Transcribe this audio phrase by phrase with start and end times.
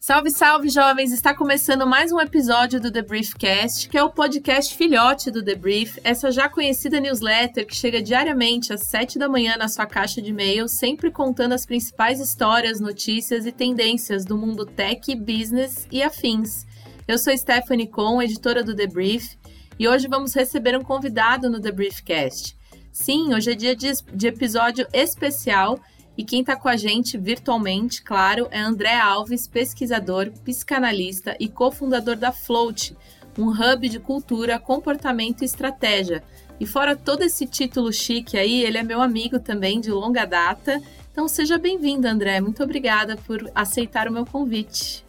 [0.00, 1.12] Salve, salve, jovens!
[1.12, 5.54] Está começando mais um episódio do The Briefcast, que é o podcast filhote do The
[5.54, 10.22] Brief, essa já conhecida newsletter que chega diariamente às 7 da manhã na sua caixa
[10.22, 16.02] de e-mail, sempre contando as principais histórias, notícias e tendências do mundo tech, business e
[16.02, 16.66] afins.
[17.08, 19.38] Eu sou Stephanie Kohn, editora do The Brief,
[19.78, 22.54] e hoje vamos receber um convidado no The Briefcast.
[22.92, 25.80] Sim, hoje é dia de, de episódio especial
[26.18, 32.14] e quem está com a gente virtualmente, claro, é André Alves, pesquisador, psicanalista e cofundador
[32.14, 32.94] da Float,
[33.38, 36.22] um hub de cultura, comportamento e estratégia.
[36.60, 40.78] E fora todo esse título chique aí, ele é meu amigo também de longa data.
[41.10, 42.38] Então seja bem-vindo, André.
[42.38, 45.07] Muito obrigada por aceitar o meu convite.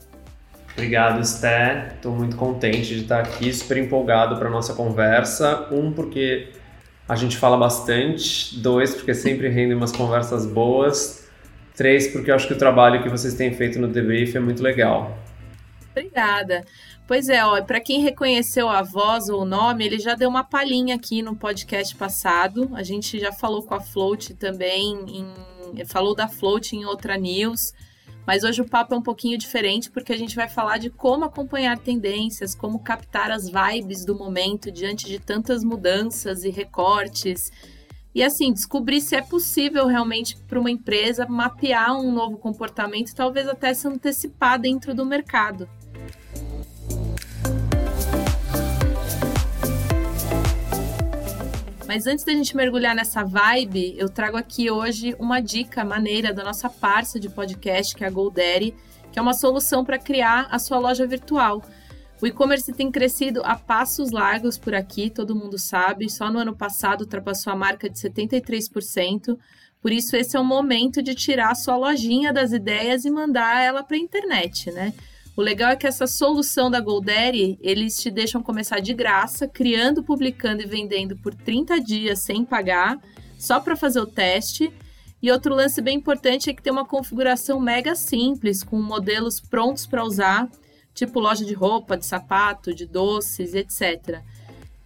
[0.73, 1.93] Obrigado, Sté.
[1.95, 5.67] Estou muito contente de estar aqui, super empolgado para nossa conversa.
[5.71, 6.49] Um, porque
[7.07, 8.57] a gente fala bastante.
[8.59, 11.27] Dois, porque sempre rendem umas conversas boas.
[11.75, 14.61] Três, porque eu acho que o trabalho que vocês têm feito no Debrief é muito
[14.61, 15.17] legal.
[15.91, 16.63] Obrigada.
[17.07, 20.43] Pois é, ó, para quem reconheceu a voz ou o nome, ele já deu uma
[20.43, 22.69] palhinha aqui no podcast passado.
[22.75, 27.73] A gente já falou com a Float também, em, falou da Float em outra news.
[28.29, 31.25] Mas hoje o papo é um pouquinho diferente porque a gente vai falar de como
[31.25, 37.51] acompanhar tendências, como captar as vibes do momento diante de tantas mudanças e recortes.
[38.13, 43.47] E assim, descobrir se é possível realmente para uma empresa mapear um novo comportamento talvez
[43.47, 45.67] até se antecipar dentro do mercado.
[51.89, 56.43] Mas antes da gente mergulhar nessa vibe, eu trago aqui hoje uma dica maneira da
[56.43, 58.75] nossa parça de podcast, que é a GoDaddy,
[59.11, 61.63] que é uma solução para criar a sua loja virtual.
[62.21, 66.11] O e-commerce tem crescido a passos largos por aqui, todo mundo sabe.
[66.11, 69.35] Só no ano passado ultrapassou a marca de 73%.
[69.81, 73.63] Por isso, esse é o momento de tirar a sua lojinha das ideias e mandar
[73.63, 74.93] ela para a internet, né?
[75.39, 80.03] O legal é que essa solução da GoDaddy, eles te deixam começar de graça, criando,
[80.03, 82.99] publicando e vendendo por 30 dias sem pagar,
[83.37, 84.69] só para fazer o teste.
[85.21, 89.87] E outro lance bem importante é que tem uma configuração mega simples, com modelos prontos
[89.87, 90.49] para usar,
[90.93, 94.21] tipo loja de roupa, de sapato, de doces, etc.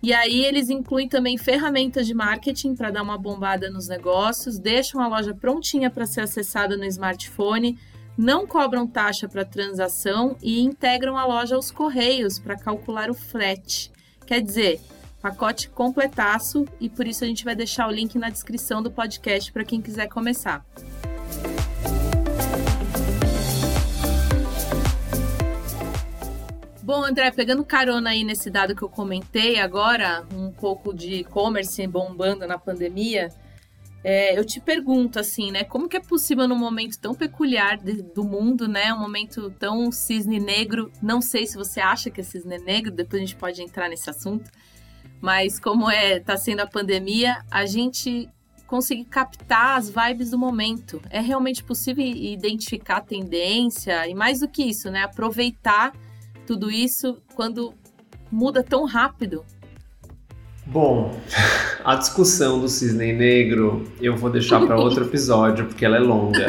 [0.04, 5.02] E aí eles incluem também ferramentas de marketing para dar uma bombada nos negócios, deixam
[5.02, 7.80] a loja prontinha para ser acessada no smartphone
[8.18, 13.92] não cobram taxa para transação e integram a loja aos correios para calcular o frete.
[14.26, 14.80] Quer dizer,
[15.22, 19.52] pacote completaço e por isso a gente vai deixar o link na descrição do podcast
[19.52, 20.66] para quem quiser começar.
[26.82, 31.88] Bom, André, pegando carona aí nesse dado que eu comentei agora, um pouco de e-commerce
[31.88, 33.30] bombando na pandemia,
[34.04, 35.64] é, eu te pergunto assim, né?
[35.64, 38.94] Como que é possível num momento tão peculiar de, do mundo, né?
[38.94, 40.92] Um momento tão cisne negro.
[41.02, 42.92] Não sei se você acha que é cisne negro.
[42.92, 44.52] Depois a gente pode entrar nesse assunto.
[45.22, 48.30] Mas como é, tá sendo a pandemia, a gente
[48.68, 51.02] conseguir captar as vibes do momento.
[51.10, 55.04] É realmente possível identificar a tendência e mais do que isso, né?
[55.04, 55.94] Aproveitar
[56.46, 57.74] tudo isso quando
[58.30, 59.46] muda tão rápido.
[60.66, 61.20] Bom,
[61.84, 66.48] a discussão do cisne negro eu vou deixar para outro episódio, porque ela é longa.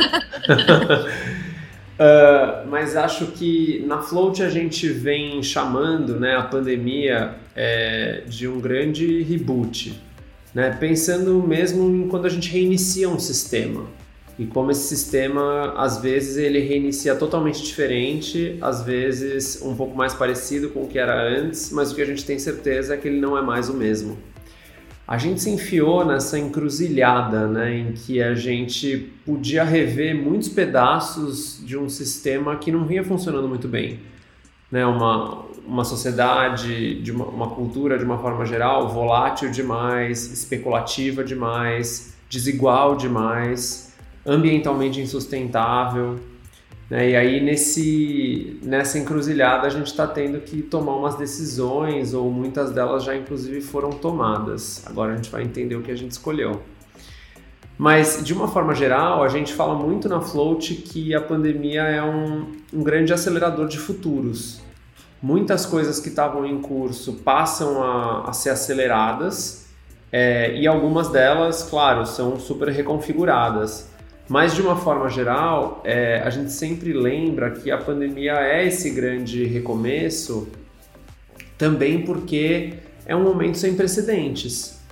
[1.99, 8.47] uh, mas acho que na Float a gente vem chamando né, a pandemia é, de
[8.47, 10.01] um grande reboot.
[10.55, 10.71] Né?
[10.79, 13.85] Pensando mesmo em quando a gente reinicia um sistema
[14.39, 20.13] e como esse sistema às vezes ele reinicia totalmente diferente, às vezes um pouco mais
[20.13, 23.07] parecido com o que era antes, mas o que a gente tem certeza é que
[23.07, 24.19] ele não é mais o mesmo.
[25.07, 31.63] A gente se enfiou nessa encruzilhada, né, em que a gente podia rever muitos pedaços
[31.65, 34.01] de um sistema que não vinha funcionando muito bem,
[34.71, 41.25] né, uma uma sociedade, de uma, uma cultura de uma forma geral volátil demais, especulativa
[41.25, 43.84] demais, desigual demais
[44.27, 46.19] ambientalmente insustentável.
[46.89, 47.11] Né?
[47.11, 52.71] E aí, nesse, nessa encruzilhada, a gente está tendo que tomar umas decisões, ou muitas
[52.71, 54.83] delas já, inclusive, foram tomadas.
[54.87, 56.63] Agora a gente vai entender o que a gente escolheu.
[57.77, 62.03] Mas, de uma forma geral, a gente fala muito na Float que a pandemia é
[62.03, 64.61] um, um grande acelerador de futuros.
[65.21, 69.65] Muitas coisas que estavam em curso passam a, a ser aceleradas,
[70.13, 73.91] é, e algumas delas, claro, são super reconfiguradas.
[74.29, 78.91] Mas de uma forma geral, é, a gente sempre lembra que a pandemia é esse
[78.91, 80.49] grande recomeço
[81.59, 82.75] também porque
[83.07, 84.83] é um momento sem precedentes.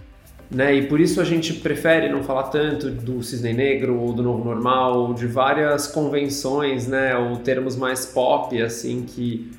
[0.50, 0.74] Né?
[0.74, 4.44] E por isso a gente prefere não falar tanto do cisne negro ou do novo
[4.44, 7.16] normal, ou de várias convenções, né?
[7.16, 9.50] ou termos mais pop assim que,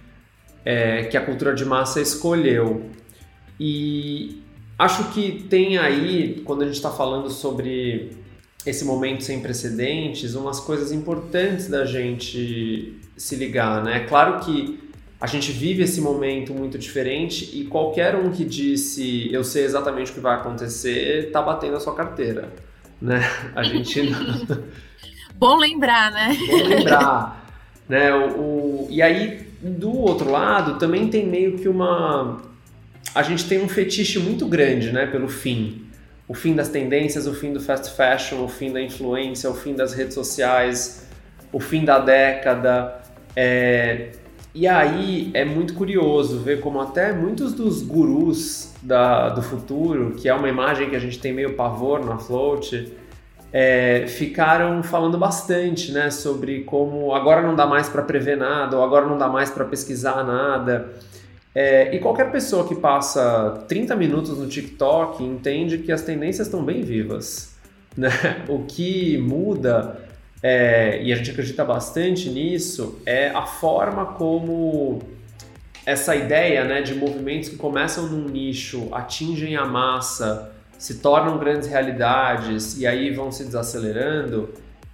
[0.64, 2.84] é, que a cultura de massa escolheu.
[3.60, 4.44] E
[4.78, 8.23] acho que tem aí, quando a gente está falando sobre
[8.66, 14.02] esse momento sem precedentes, umas coisas importantes da gente se ligar, né?
[14.02, 14.80] Claro que
[15.20, 20.12] a gente vive esse momento muito diferente e qualquer um que disse eu sei exatamente
[20.12, 22.50] o que vai acontecer tá batendo a sua carteira,
[23.02, 23.22] né?
[23.56, 24.02] A gente
[25.36, 26.38] Bom lembrar, né?
[26.48, 27.48] Bom lembrar,
[27.90, 28.14] né?
[28.14, 32.42] O, o, e aí do outro lado também tem meio que uma
[33.14, 35.83] a gente tem um fetiche muito grande, né, pelo fim
[36.28, 39.74] o fim das tendências, o fim do fast fashion, o fim da influência, o fim
[39.76, 41.08] das redes sociais,
[41.52, 43.02] o fim da década.
[43.36, 44.12] É...
[44.56, 50.30] E aí é muito curioso ver como até muitos dos gurus da, do futuro, que
[50.30, 52.94] é uma imagem que a gente tem meio pavor na Float,
[53.52, 58.84] é, ficaram falando bastante né, sobre como agora não dá mais para prever nada, ou
[58.84, 60.90] agora não dá mais para pesquisar nada.
[61.56, 66.64] É, e qualquer pessoa que passa 30 minutos no TikTok entende que as tendências estão
[66.64, 67.52] bem vivas.
[67.96, 68.10] Né?
[68.50, 70.00] O que muda,
[70.42, 75.00] é, e a gente acredita bastante nisso, é a forma como
[75.86, 81.68] essa ideia né, de movimentos que começam num nicho, atingem a massa, se tornam grandes
[81.68, 84.50] realidades e aí vão se desacelerando,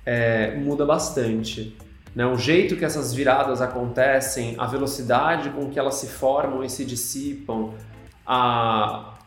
[0.06, 1.78] é, muda bastante.
[2.16, 2.26] Né?
[2.26, 6.84] O jeito que essas viradas acontecem, a velocidade com que elas se formam e se
[6.84, 7.74] dissipam,
[8.26, 9.18] a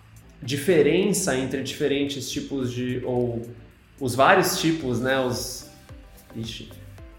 [0.42, 3.02] diferença entre diferentes tipos de.
[3.04, 3.42] ou
[4.00, 5.20] os vários tipos, né?
[5.20, 5.70] Os,
[6.34, 6.70] ixi,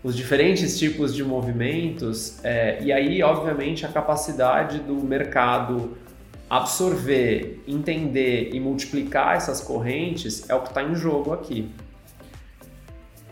[0.03, 5.97] os diferentes tipos de movimentos, é, e aí, obviamente, a capacidade do mercado
[6.49, 11.71] absorver, entender e multiplicar essas correntes é o que está em jogo aqui.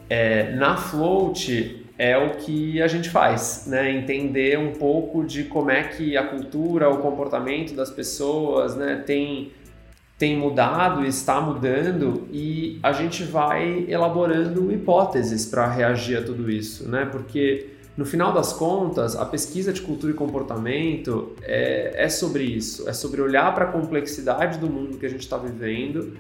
[0.10, 3.92] É, na float, é o que a gente faz, né?
[3.92, 9.52] Entender um pouco de como é que a cultura, o comportamento das pessoas, né, tem
[10.18, 16.88] tem mudado, está mudando e a gente vai elaborando hipóteses para reagir a tudo isso,
[16.88, 17.10] né?
[17.12, 22.88] Porque no final das contas, a pesquisa de cultura e comportamento é, é sobre isso,
[22.88, 26.16] é sobre olhar para a complexidade do mundo que a gente está vivendo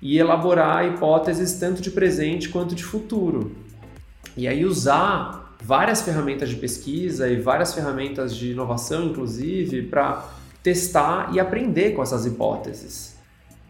[0.00, 3.52] e elaborar hipóteses tanto de presente quanto de futuro.
[4.36, 10.28] E aí usar várias ferramentas de pesquisa e várias ferramentas de inovação, inclusive, para
[10.62, 13.12] testar e aprender com essas hipóteses.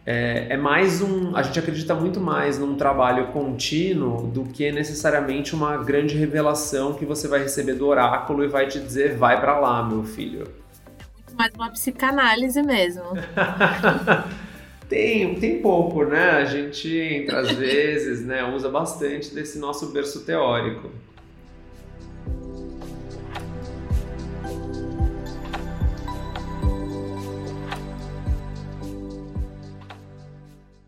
[0.05, 1.35] É, é, mais um.
[1.35, 7.05] A gente acredita muito mais num trabalho contínuo do que necessariamente uma grande revelação que
[7.05, 10.41] você vai receber do oráculo e vai te dizer vai para lá, meu filho.
[10.41, 13.03] É muito mais uma psicanálise mesmo.
[14.93, 16.29] Tem, tem pouco, né?
[16.29, 18.43] A gente entra às vezes, né?
[18.53, 20.91] Usa bastante desse nosso berço teórico.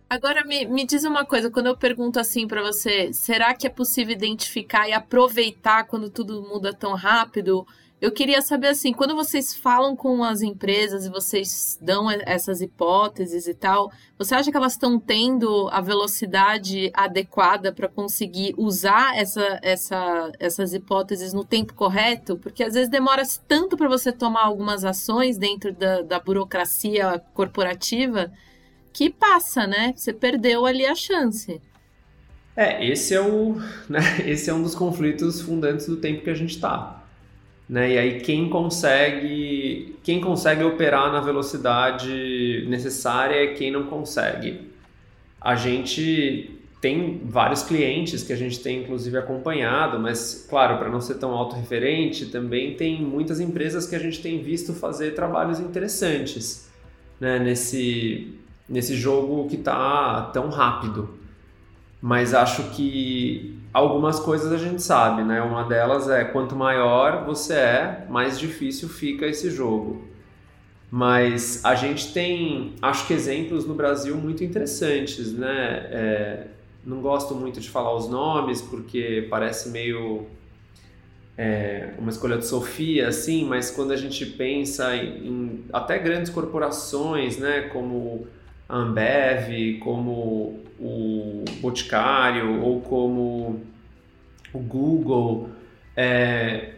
[0.07, 3.71] Agora me, me diz uma coisa, quando eu pergunto assim para você, será que é
[3.71, 7.65] possível identificar e aproveitar quando tudo muda tão rápido?
[8.05, 13.47] Eu queria saber assim, quando vocês falam com as empresas e vocês dão essas hipóteses
[13.47, 19.59] e tal, você acha que elas estão tendo a velocidade adequada para conseguir usar essa,
[19.63, 22.37] essa, essas hipóteses no tempo correto?
[22.37, 28.31] Porque às vezes demora tanto para você tomar algumas ações dentro da, da burocracia corporativa
[28.93, 29.93] que passa, né?
[29.95, 31.59] Você perdeu ali a chance.
[32.55, 33.55] É, esse é o,
[33.89, 36.94] né, esse é um dos conflitos fundantes do tempo que a gente está
[37.67, 37.93] né?
[37.93, 44.69] E aí quem consegue, quem consegue operar na velocidade necessária é quem não consegue.
[45.41, 51.01] A gente tem vários clientes que a gente tem inclusive acompanhado, mas claro, para não
[51.01, 56.69] ser tão autorreferente, também tem muitas empresas que a gente tem visto fazer trabalhos interessantes
[57.19, 57.39] né?
[57.39, 58.33] nesse,
[58.67, 61.09] nesse jogo que está tão rápido.
[62.01, 65.41] Mas acho que algumas coisas a gente sabe, né?
[65.41, 70.03] Uma delas é quanto maior você é, mais difícil fica esse jogo.
[70.91, 75.87] Mas a gente tem, acho que exemplos no Brasil muito interessantes, né?
[75.91, 76.47] É,
[76.85, 80.27] não gosto muito de falar os nomes porque parece meio
[81.37, 86.31] é, uma escolha de Sofia, assim, mas quando a gente pensa em, em até grandes
[86.31, 88.27] corporações, né, como
[88.69, 93.61] a Ambev, como o Boticário ou como
[94.53, 95.49] o Google,
[95.95, 96.75] é,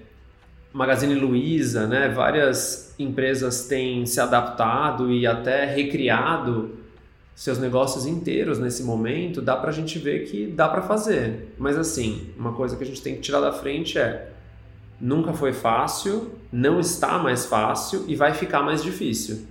[0.74, 2.10] Magazine Luiza, né?
[2.10, 6.78] Várias empresas têm se adaptado e até recriado
[7.36, 9.42] seus negócios inteiros nesse momento.
[9.42, 11.54] Dá para a gente ver que dá para fazer.
[11.58, 14.32] Mas assim, uma coisa que a gente tem que tirar da frente é
[15.00, 19.46] nunca foi fácil, não está mais fácil e vai ficar mais difícil.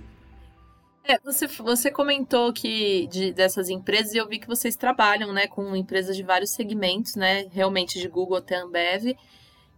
[1.07, 5.47] É, você, você comentou que de, dessas empresas e eu vi que vocês trabalham né,
[5.47, 7.47] com empresas de vários segmentos, né?
[7.51, 9.15] Realmente de Google até Ambev.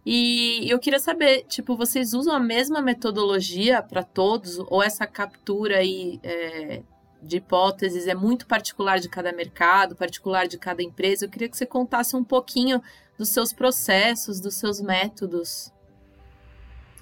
[0.04, 5.78] E eu queria saber, tipo, vocês usam a mesma metodologia para todos ou essa captura
[5.78, 6.82] aí é,
[7.22, 11.26] de hipóteses é muito particular de cada mercado, particular de cada empresa?
[11.26, 12.82] Eu queria que você contasse um pouquinho
[13.16, 15.70] dos seus processos, dos seus métodos.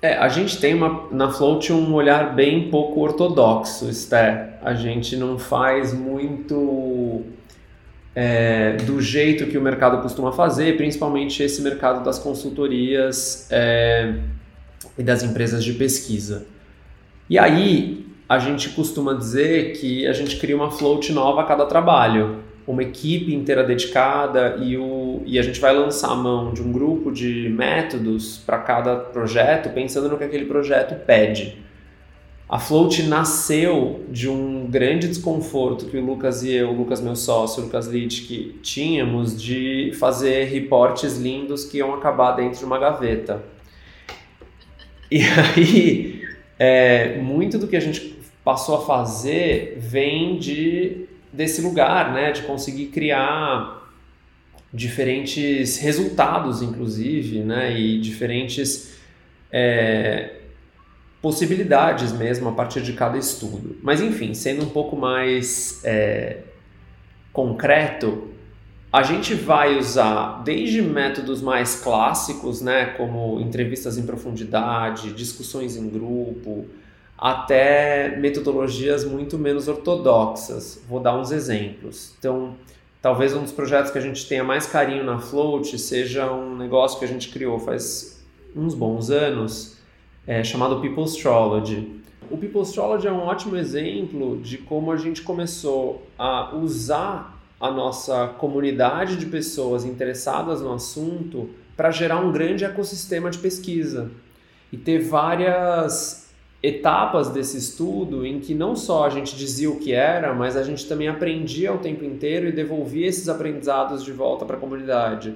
[0.00, 4.55] É, a gente tem uma, na Float um olhar bem pouco ortodoxo, Esther.
[4.62, 7.25] A gente não faz muito
[8.14, 14.14] é, do jeito que o mercado costuma fazer, principalmente esse mercado das consultorias é,
[14.97, 16.47] e das empresas de pesquisa.
[17.28, 21.67] E aí, a gente costuma dizer que a gente cria uma float nova a cada
[21.67, 26.61] trabalho uma equipe inteira dedicada e, o, e a gente vai lançar a mão de
[26.63, 31.57] um grupo de métodos para cada projeto, pensando no que aquele projeto pede.
[32.47, 37.17] A Float nasceu de um grande desconforto que o Lucas e eu, o Lucas meu
[37.17, 42.79] sócio, o Lucas Littke, tínhamos de fazer reportes lindos que iam acabar dentro de uma
[42.79, 43.43] gaveta.
[45.11, 45.21] E
[45.57, 46.23] aí,
[46.59, 52.43] é, muito do que a gente passou a fazer vem de desse lugar, né, de
[52.43, 53.79] conseguir criar
[54.73, 58.99] diferentes resultados, inclusive, né, e diferentes
[59.51, 60.37] é,
[61.23, 63.77] possibilidades mesmo a partir de cada estudo.
[63.83, 66.39] Mas enfim, sendo um pouco mais é,
[67.33, 68.29] concreto,
[68.93, 75.89] a gente vai usar desde métodos mais clássicos, né, como entrevistas em profundidade, discussões em
[75.89, 76.67] grupo,
[77.19, 80.81] até metodologias muito menos ortodoxas.
[80.89, 82.15] Vou dar uns exemplos.
[82.17, 82.55] Então,
[83.03, 86.97] talvez um dos projetos que a gente tenha mais carinho na Float seja um negócio
[86.97, 89.77] que a gente criou faz uns bons anos,
[90.27, 92.01] é, chamado People Astrology.
[92.31, 97.71] O People Astrology é um ótimo exemplo de como a gente começou a usar a
[97.71, 104.11] nossa comunidade de pessoas interessadas no assunto para gerar um grande ecossistema de pesquisa
[104.73, 106.28] e ter várias
[106.62, 110.62] etapas desse estudo em que não só a gente dizia o que era, mas a
[110.62, 115.35] gente também aprendia o tempo inteiro e devolvia esses aprendizados de volta para a comunidade.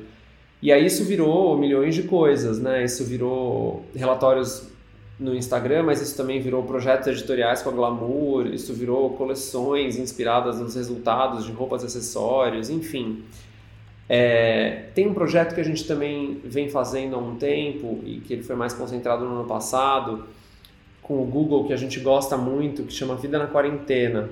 [0.61, 2.85] E aí isso virou milhões de coisas, né?
[2.85, 4.69] Isso virou relatórios
[5.19, 10.59] no Instagram, mas isso também virou projetos editoriais com a Glamour, isso virou coleções inspiradas
[10.59, 13.23] nos resultados de roupas e acessórios, enfim.
[14.09, 18.33] É, tem um projeto que a gente também vem fazendo há um tempo e que
[18.33, 20.25] ele foi mais concentrado no ano passado,
[21.02, 24.30] com o Google que a gente gosta muito, que chama Vida na Quarentena,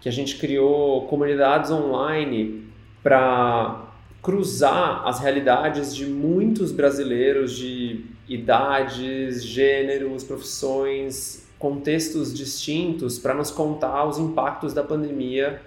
[0.00, 2.64] que a gente criou comunidades online
[3.02, 3.86] para
[4.22, 14.06] cruzar as realidades de muitos brasileiros de idades, gêneros, profissões, contextos distintos para nos contar
[14.06, 15.60] os impactos da pandemia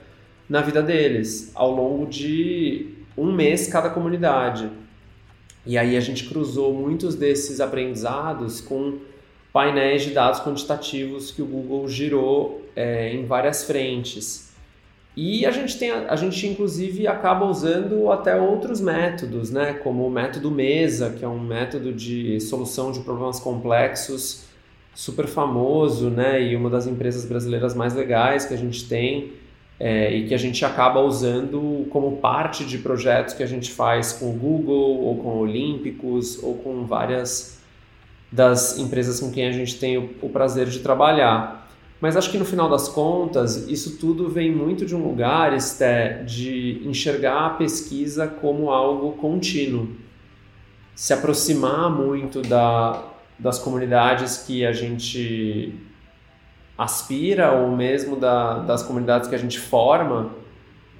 [0.48, 4.70] na vida deles ao longo de um mês cada comunidade.
[5.66, 9.00] E aí a gente cruzou muitos desses aprendizados com
[9.54, 14.52] painéis de dados quantitativos que o Google girou é, em várias frentes.
[15.16, 20.10] E a gente tem, a gente inclusive acaba usando até outros métodos, né, como o
[20.10, 24.46] método Mesa, que é um método de solução de problemas complexos
[24.96, 29.34] super famoso, né, e uma das empresas brasileiras mais legais que a gente tem
[29.80, 34.14] é, e que a gente acaba usando como parte de projetos que a gente faz
[34.14, 37.62] com o Google ou com Olímpicos ou com várias
[38.34, 41.70] das empresas com quem a gente tem o, o prazer de trabalhar.
[42.02, 46.24] Mas acho que no final das contas, isso tudo vem muito de um lugar, Esté,
[46.24, 49.88] de enxergar a pesquisa como algo contínuo.
[50.96, 53.04] Se aproximar muito da,
[53.38, 55.74] das comunidades que a gente
[56.76, 60.32] aspira, ou mesmo da, das comunidades que a gente forma,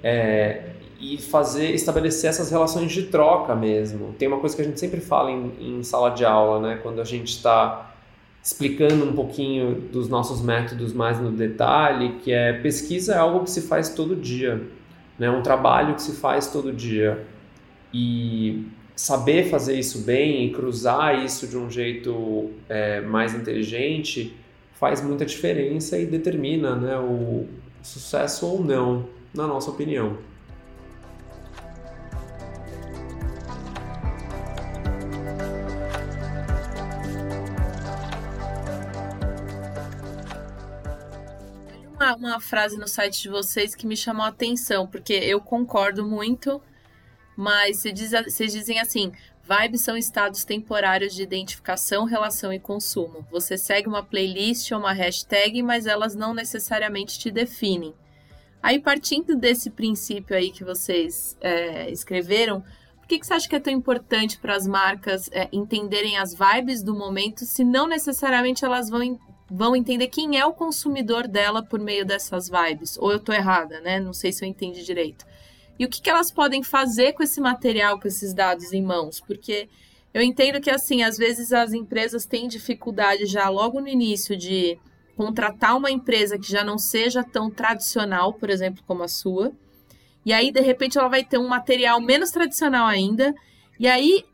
[0.02, 0.70] é,
[1.04, 4.14] e fazer estabelecer essas relações de troca mesmo.
[4.18, 6.80] Tem uma coisa que a gente sempre fala em, em sala de aula, né?
[6.82, 7.94] Quando a gente está
[8.42, 13.50] explicando um pouquinho dos nossos métodos mais no detalhe, que é pesquisa é algo que
[13.50, 14.62] se faz todo dia,
[15.18, 15.30] né?
[15.30, 17.22] Um trabalho que se faz todo dia
[17.92, 24.34] e saber fazer isso bem e cruzar isso de um jeito é, mais inteligente
[24.72, 26.96] faz muita diferença e determina, né?
[26.96, 27.46] O
[27.82, 30.16] sucesso ou não, na nossa opinião.
[42.16, 46.60] Uma, frase no site de vocês que me chamou a atenção, porque eu concordo muito,
[47.36, 53.26] mas vocês dizem assim: vibes são estados temporários de identificação, relação e consumo.
[53.30, 57.94] Você segue uma playlist ou uma hashtag, mas elas não necessariamente te definem.
[58.62, 62.64] Aí, partindo desse princípio aí que vocês é, escreveram,
[62.96, 66.34] por que, que você acha que é tão importante para as marcas é, entenderem as
[66.34, 69.02] vibes do momento, se não necessariamente elas vão
[69.50, 72.96] vão entender quem é o consumidor dela por meio dessas vibes.
[72.98, 74.00] Ou eu estou errada, né?
[74.00, 75.26] Não sei se eu entendi direito.
[75.78, 79.20] E o que, que elas podem fazer com esse material, com esses dados em mãos?
[79.20, 79.68] Porque
[80.12, 84.78] eu entendo que, assim, às vezes as empresas têm dificuldade já logo no início de
[85.16, 89.52] contratar uma empresa que já não seja tão tradicional, por exemplo, como a sua.
[90.24, 93.34] E aí, de repente, ela vai ter um material menos tradicional ainda.
[93.78, 94.24] E aí,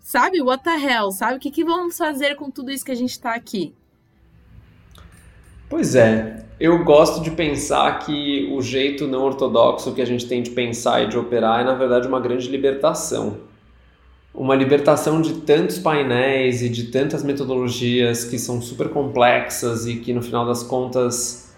[0.00, 1.10] sabe, what the hell?
[1.12, 1.36] Sabe?
[1.36, 3.74] O que, que vamos fazer com tudo isso que a gente está aqui?
[5.72, 10.42] Pois é, eu gosto de pensar que o jeito não ortodoxo que a gente tem
[10.42, 13.38] de pensar e de operar é, na verdade, uma grande libertação.
[14.34, 20.12] Uma libertação de tantos painéis e de tantas metodologias que são super complexas e que,
[20.12, 21.56] no final das contas,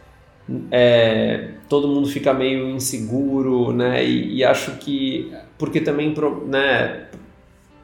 [0.70, 4.04] é, todo mundo fica meio inseguro, né?
[4.04, 6.14] E, e acho que, porque também
[6.46, 7.08] né,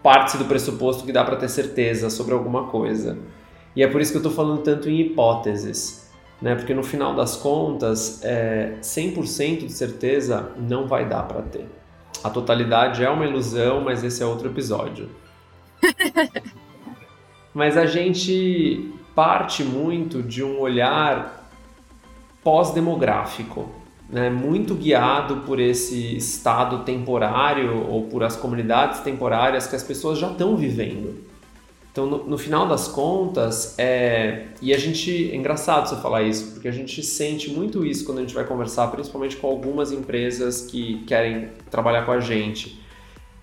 [0.00, 3.18] parte do pressuposto que dá para ter certeza sobre alguma coisa.
[3.74, 5.99] E é por isso que eu estou falando tanto em hipóteses
[6.40, 6.54] né?
[6.54, 11.66] Porque no final das contas, é, 100% de certeza não vai dar para ter.
[12.22, 15.08] A totalidade é uma ilusão, mas esse é outro episódio.
[17.54, 21.48] mas a gente parte muito de um olhar
[22.42, 23.68] pós-demográfico,
[24.08, 24.30] né?
[24.30, 30.30] muito guiado por esse estado temporário ou por as comunidades temporárias que as pessoas já
[30.30, 31.29] estão vivendo.
[31.92, 34.44] Então, no, no, final das contas, é...
[34.62, 38.18] e a gente, é engraçado você falar isso, porque a gente sente muito isso quando
[38.18, 42.80] a gente vai conversar, principalmente com algumas empresas que querem trabalhar com a gente.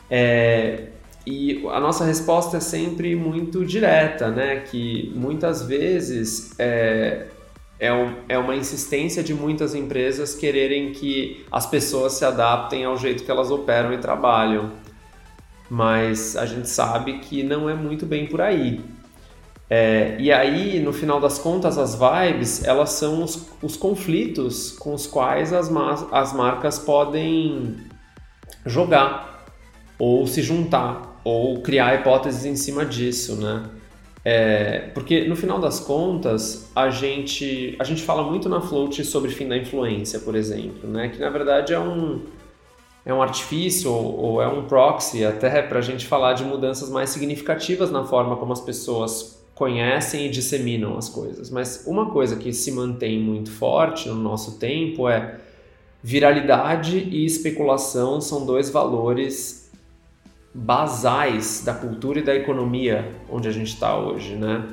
[0.10, 0.88] É...
[1.26, 4.62] E a nossa resposta é sempre muito direta, né?
[4.62, 7.26] Que muitas vezes é,
[7.78, 12.96] é, um, é uma insistência de muitas empresas quererem que as pessoas se adaptem ao
[12.96, 14.72] jeito que elas operam e trabalham
[15.70, 18.82] mas a gente sabe que não é muito bem por aí.
[19.70, 24.94] É, e aí, no final das contas, as vibes, elas são os, os conflitos com
[24.94, 25.70] os quais as,
[26.12, 27.76] as marcas podem
[28.66, 29.46] jogar,
[30.00, 33.70] ou se juntar, ou criar hipóteses em cima disso, né?
[34.24, 39.32] É, porque no final das contas, a gente, a gente fala muito na Float sobre
[39.32, 41.10] fim da influência, por exemplo, né?
[41.10, 42.22] Que na verdade é um,
[43.08, 46.90] é um artifício ou, ou é um proxy até para a gente falar de mudanças
[46.90, 51.50] mais significativas na forma como as pessoas conhecem e disseminam as coisas.
[51.50, 55.40] Mas uma coisa que se mantém muito forte no nosso tempo é
[56.04, 59.72] viralidade e especulação são dois valores
[60.54, 64.68] basais da cultura e da economia onde a gente está hoje, né?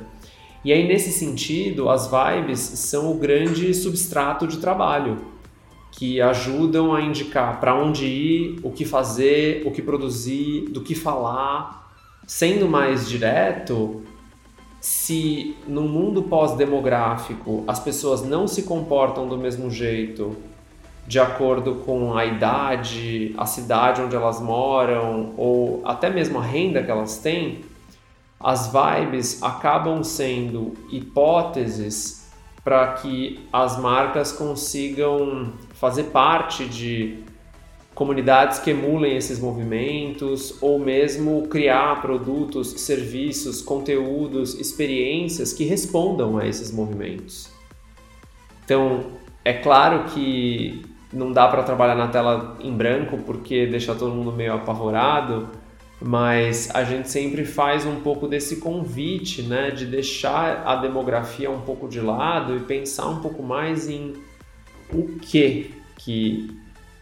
[0.61, 5.34] E aí, nesse sentido, as vibes são o grande substrato de trabalho
[5.97, 10.93] que ajudam a indicar para onde ir, o que fazer, o que produzir, do que
[10.93, 11.89] falar.
[12.27, 14.01] Sendo mais direto,
[14.81, 20.35] se no mundo pós-demográfico as pessoas não se comportam do mesmo jeito,
[21.07, 26.83] de acordo com a idade, a cidade onde elas moram ou até mesmo a renda
[26.83, 27.61] que elas têm,
[28.39, 32.29] as vibes acabam sendo hipóteses
[32.63, 37.23] para que as marcas consigam fazer parte de
[37.93, 46.45] comunidades que emulem esses movimentos ou mesmo criar produtos, serviços, conteúdos, experiências que respondam a
[46.45, 47.49] esses movimentos.
[48.65, 49.05] Então,
[49.43, 50.83] é claro que
[51.13, 55.47] não dá para trabalhar na tela em branco porque deixa todo mundo meio apavorado,
[56.01, 61.61] mas a gente sempre faz um pouco desse convite, né, de deixar a demografia um
[61.61, 64.13] pouco de lado e pensar um pouco mais em
[64.93, 66.49] o que que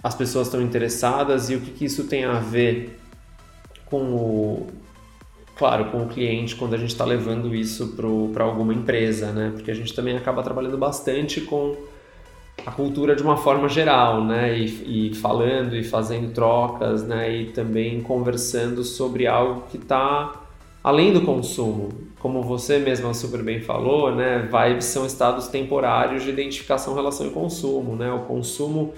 [0.01, 2.99] as pessoas estão interessadas e o que, que isso tem a ver
[3.85, 4.67] com o,
[5.55, 7.95] claro, com o cliente quando a gente está levando isso
[8.33, 9.51] para alguma empresa, né?
[9.53, 11.75] Porque a gente também acaba trabalhando bastante com
[12.65, 14.57] a cultura de uma forma geral, né?
[14.57, 17.33] E, e falando e fazendo trocas, né?
[17.35, 20.42] E também conversando sobre algo que está
[20.83, 21.89] além do consumo.
[22.19, 24.49] Como você mesma super bem falou, né?
[24.51, 28.11] Vibes são estados temporários de identificação, relação e consumo, né?
[28.11, 28.93] O consumo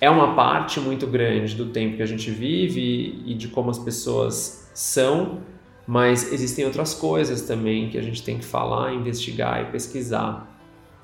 [0.00, 3.78] é uma parte muito grande do tempo que a gente vive e de como as
[3.78, 5.38] pessoas são,
[5.86, 10.45] mas existem outras coisas também que a gente tem que falar, investigar e pesquisar.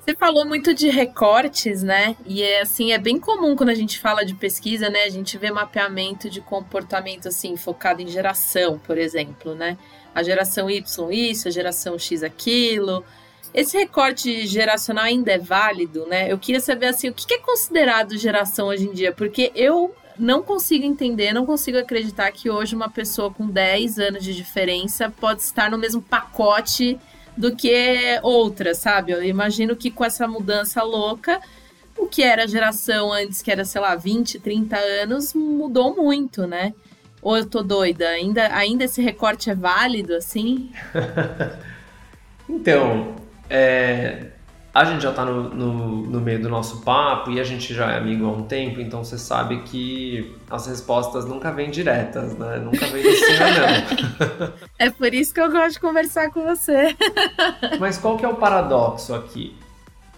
[0.05, 2.17] Você falou muito de recortes, né?
[2.25, 5.03] E é assim, é bem comum quando a gente fala de pesquisa, né?
[5.03, 9.77] A gente vê mapeamento de comportamento assim, focado em geração, por exemplo, né?
[10.13, 13.01] A geração Y isso, a geração X aquilo.
[13.53, 16.29] Esse recorte geracional ainda é válido, né?
[16.29, 19.13] Eu queria saber assim, o que é considerado geração hoje em dia?
[19.13, 24.23] Porque eu não consigo entender, não consigo acreditar que hoje uma pessoa com 10 anos
[24.25, 26.99] de diferença pode estar no mesmo pacote
[27.35, 29.11] do que outra, sabe?
[29.11, 31.39] Eu imagino que com essa mudança louca,
[31.97, 36.73] o que era geração antes, que era, sei lá, 20, 30 anos, mudou muito, né?
[37.21, 38.07] Ou eu tô doida?
[38.09, 40.71] Ainda, ainda esse recorte é válido, assim?
[42.49, 43.15] então,
[43.49, 44.32] é,
[44.73, 47.91] a gente já está no, no, no, meio do nosso papo e a gente já
[47.91, 52.57] é amigo há um tempo, então você sabe que as respostas nunca vêm diretas, né?
[52.57, 53.37] Nunca vêm assim,
[54.39, 54.53] não.
[54.79, 56.95] É por isso que eu gosto de conversar com você.
[57.79, 59.55] Mas qual que é o paradoxo aqui?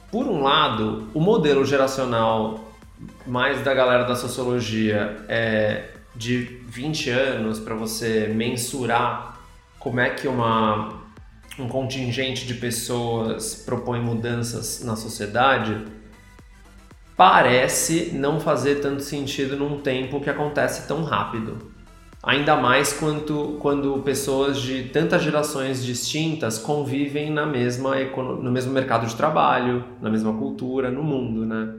[0.09, 2.71] Por um lado, o modelo geracional
[3.27, 9.37] mais da galera da sociologia é de 20 anos para você mensurar
[9.77, 11.04] como é que uma
[11.57, 15.85] um contingente de pessoas propõe mudanças na sociedade,
[17.15, 21.73] parece não fazer tanto sentido num tempo que acontece tão rápido.
[22.21, 29.05] Ainda mais quanto, quando pessoas de tantas gerações distintas convivem na mesma, no mesmo mercado
[29.05, 31.75] de trabalho, na mesma cultura, no mundo, né?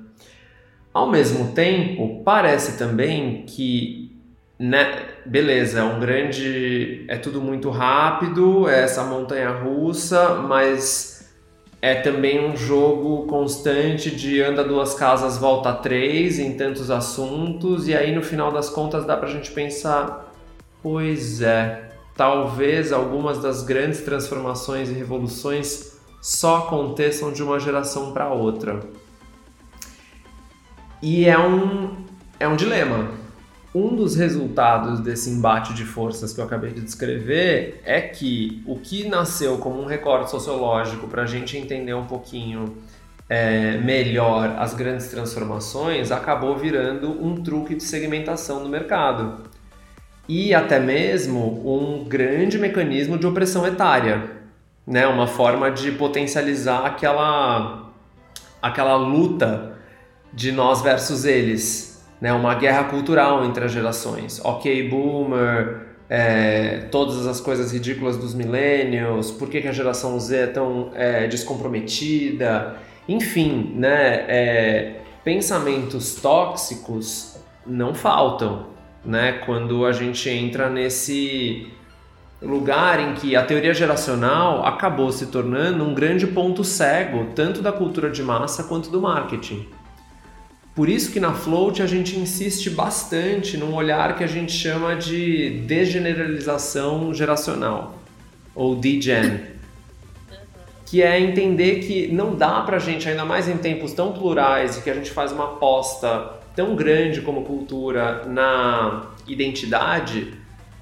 [0.94, 4.16] Ao mesmo tempo, parece também que
[4.58, 7.04] né, beleza, é um grande.
[7.08, 11.28] É tudo muito rápido, é essa montanha russa, mas
[11.82, 17.94] é também um jogo constante de anda duas casas, volta três em tantos assuntos, e
[17.94, 20.32] aí no final das contas dá pra gente pensar:
[20.82, 28.32] pois é, talvez algumas das grandes transformações e revoluções só aconteçam de uma geração para
[28.32, 28.80] outra.
[31.02, 31.90] E é um,
[32.40, 33.25] é um dilema
[33.76, 38.78] um dos resultados desse embate de forças que eu acabei de descrever é que o
[38.78, 42.74] que nasceu como um recorte sociológico para a gente entender um pouquinho
[43.28, 49.42] é, melhor as grandes transformações acabou virando um truque de segmentação do mercado
[50.26, 54.30] e até mesmo um grande mecanismo de opressão etária,
[54.86, 55.06] né?
[55.06, 57.92] uma forma de potencializar aquela,
[58.62, 59.76] aquela luta
[60.32, 61.85] de nós versus eles
[62.20, 64.40] né, uma guerra cultural entre as gerações.
[64.44, 70.36] Ok, boomer, é, todas as coisas ridículas dos millennials, por que, que a geração Z
[70.36, 72.76] é tão é, descomprometida,
[73.08, 78.66] enfim, né, é, pensamentos tóxicos não faltam,
[79.04, 81.66] né, quando a gente entra nesse
[82.40, 87.72] lugar em que a teoria geracional acabou se tornando um grande ponto cego tanto da
[87.72, 89.66] cultura de massa quanto do marketing.
[90.76, 94.94] Por isso que na Float a gente insiste bastante num olhar que a gente chama
[94.94, 97.98] de degeneralização geracional,
[98.54, 99.40] ou degen,
[100.84, 104.82] que é entender que não dá pra gente, ainda mais em tempos tão plurais e
[104.82, 110.34] que a gente faz uma aposta tão grande como cultura na identidade,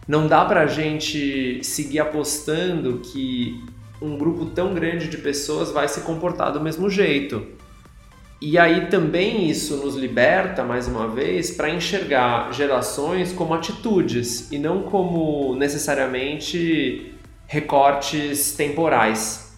[0.09, 3.63] não dá pra gente seguir apostando que
[4.03, 7.47] um grupo tão grande de pessoas vai se comportar do mesmo jeito.
[8.47, 14.59] E aí também isso nos liberta, mais uma vez, para enxergar gerações como atitudes e
[14.59, 17.15] não como necessariamente
[17.47, 19.57] recortes temporais.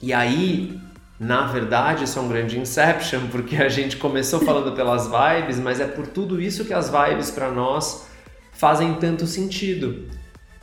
[0.00, 0.78] E aí,
[1.18, 5.80] na verdade, isso é um grande inception, porque a gente começou falando pelas vibes, mas
[5.80, 8.06] é por tudo isso que as vibes para nós
[8.52, 10.06] fazem tanto sentido.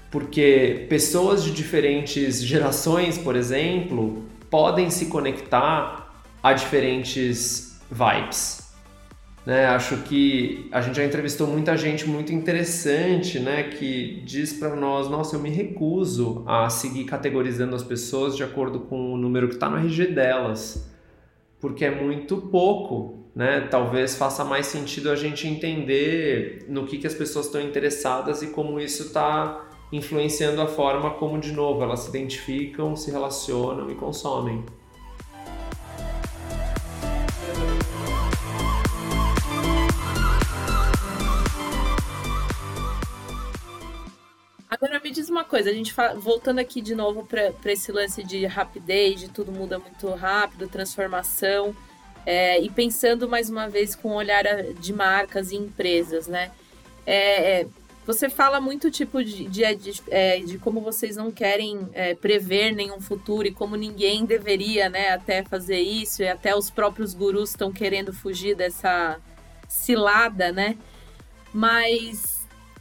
[0.09, 6.04] Porque pessoas de diferentes gerações, por exemplo, podem se conectar
[6.45, 8.71] a diferentes vibes.
[9.47, 9.65] Né?
[9.65, 15.09] Acho que a gente já entrevistou muita gente muito interessante, né, que diz para nós,
[15.09, 19.55] nossa, eu me recuso a seguir categorizando as pessoas de acordo com o número que
[19.55, 20.87] está no RG delas,
[21.59, 23.61] porque é muito pouco, né?
[23.61, 28.47] Talvez faça mais sentido a gente entender no que, que as pessoas estão interessadas e
[28.47, 33.95] como isso está influenciando a forma como, de novo, elas se identificam, se relacionam e
[33.95, 34.63] consomem.
[45.35, 49.29] Uma coisa, a gente fala, voltando aqui de novo para esse lance de rapidez, de
[49.29, 51.75] tudo muda muito rápido, transformação,
[52.25, 54.45] é, e pensando mais uma vez com o olhar
[54.79, 56.51] de marcas e empresas, né?
[57.05, 57.67] É, é,
[58.07, 62.71] Você fala muito tipo de, de, de, é, de como vocês não querem é, prever
[62.71, 67.49] nenhum futuro e como ninguém deveria, né, até fazer isso e até os próprios gurus
[67.49, 69.19] estão querendo fugir dessa
[69.67, 70.77] cilada, né?
[71.53, 72.34] Mas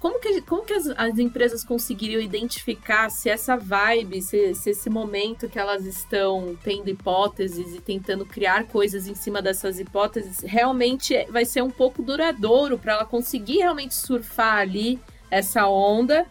[0.04, 4.90] como que, como que as, as empresas conseguiriam identificar se essa vibe, se, se esse
[4.90, 11.24] momento que elas estão tendo hipóteses e tentando criar coisas em cima dessas hipóteses realmente
[11.30, 16.26] vai ser um pouco duradouro para ela conseguir realmente surfar ali essa onda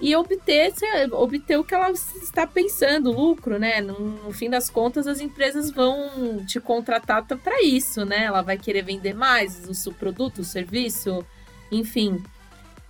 [0.00, 0.72] e obter,
[1.12, 3.82] obter o que ela está pensando, lucro, né?
[3.82, 8.24] No, no, fim das contas, as empresas vão te contratar para isso, né?
[8.24, 11.22] Ela vai querer vender mais o seu produto, o serviço,
[11.70, 12.18] enfim.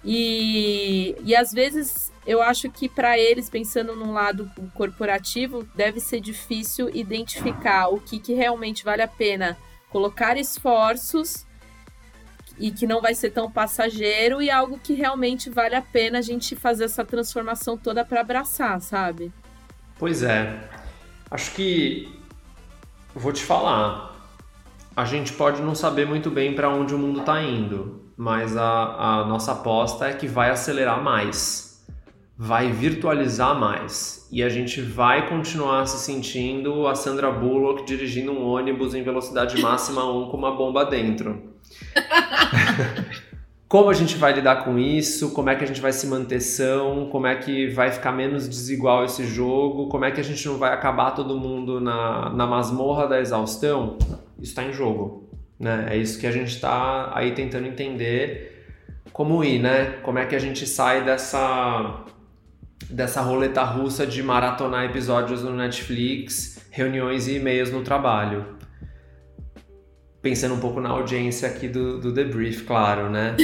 [0.04, 6.20] E, e às vezes eu acho que para eles, pensando num lado corporativo, deve ser
[6.20, 9.56] difícil identificar o que, que realmente vale a pena
[9.90, 11.46] colocar esforços
[12.58, 16.22] e que não vai ser tão passageiro e algo que realmente vale a pena a
[16.22, 19.32] gente fazer essa transformação toda para abraçar, sabe?
[19.98, 20.68] Pois é.
[21.30, 22.12] Acho que
[23.14, 24.12] vou te falar.
[24.94, 29.22] A gente pode não saber muito bem para onde o mundo está indo, mas a,
[29.22, 31.84] a nossa aposta é que vai acelerar mais,
[32.38, 34.28] vai virtualizar mais.
[34.30, 39.60] E a gente vai continuar se sentindo a Sandra Bullock dirigindo um ônibus em velocidade
[39.60, 41.52] máxima 1 com uma bomba dentro.
[43.66, 46.38] como a gente vai lidar com isso, como é que a gente vai se manter
[46.38, 50.46] são, como é que vai ficar menos desigual esse jogo, como é que a gente
[50.46, 53.98] não vai acabar todo mundo na, na masmorra da exaustão,
[54.38, 55.21] isso está em jogo.
[55.62, 55.86] Né?
[55.90, 58.66] É isso que a gente está aí tentando entender
[59.12, 60.00] como ir, né?
[60.02, 62.04] Como é que a gente sai dessa,
[62.90, 68.60] dessa roleta russa de maratonar episódios no Netflix, reuniões e e-mails no trabalho
[70.20, 73.36] pensando um pouco na audiência aqui do, do The Brief, claro, né?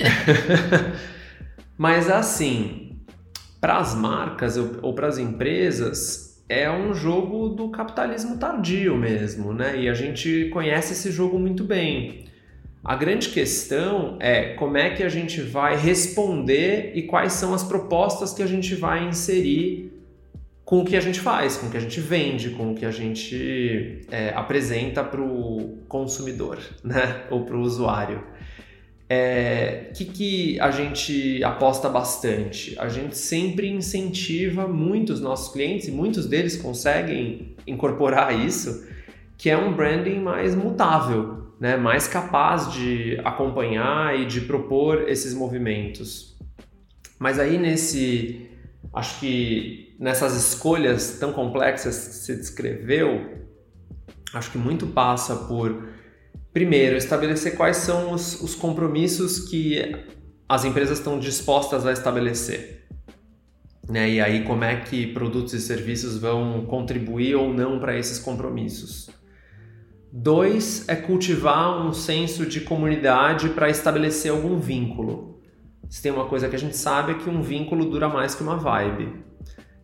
[1.76, 2.98] Mas assim,
[3.60, 9.52] para as marcas ou, ou para as empresas, é um jogo do capitalismo tardio mesmo,
[9.52, 9.80] né?
[9.80, 12.24] E a gente conhece esse jogo muito bem.
[12.84, 17.64] A grande questão é como é que a gente vai responder e quais são as
[17.64, 19.90] propostas que a gente vai inserir
[20.64, 22.84] com o que a gente faz, com o que a gente vende, com o que
[22.84, 27.24] a gente é, apresenta para o consumidor, né?
[27.30, 28.22] Ou para o usuário.
[29.08, 32.74] É, que, que a gente aposta bastante?
[32.78, 38.86] A gente sempre incentiva muitos nossos clientes, e muitos deles conseguem incorporar isso,
[39.36, 41.76] que é um branding mais mutável, né?
[41.76, 46.34] mais capaz de acompanhar e de propor esses movimentos.
[47.18, 48.48] Mas aí nesse,
[48.92, 53.44] acho que nessas escolhas tão complexas que você descreveu,
[54.32, 55.88] acho que muito passa por,
[56.54, 59.94] primeiro, estabelecer quais são os, os compromissos que
[60.48, 62.86] as empresas estão dispostas a estabelecer.
[63.88, 64.10] Né?
[64.10, 69.10] E aí, como é que produtos e serviços vão contribuir ou não para esses compromissos.
[70.12, 75.42] Dois é cultivar um senso de comunidade para estabelecer algum vínculo.
[75.90, 78.42] Se tem uma coisa que a gente sabe é que um vínculo dura mais que
[78.44, 79.24] uma vibe.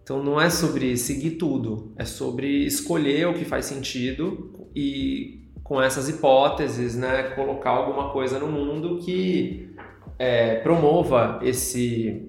[0.04, 5.39] Então não é sobre seguir tudo, é sobre escolher o que faz sentido e
[5.70, 9.72] com essas hipóteses, né, colocar alguma coisa no mundo que
[10.18, 12.28] é, promova esse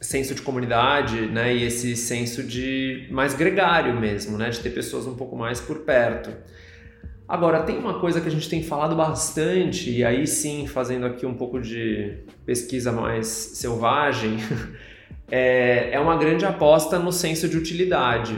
[0.00, 5.06] senso de comunidade, né, e esse senso de mais gregário mesmo, né, de ter pessoas
[5.06, 6.32] um pouco mais por perto.
[7.28, 11.24] Agora, tem uma coisa que a gente tem falado bastante, e aí sim, fazendo aqui
[11.24, 14.38] um pouco de pesquisa mais selvagem,
[15.30, 18.36] é, é uma grande aposta no senso de utilidade.